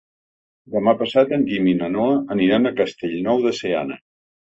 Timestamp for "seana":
3.59-3.99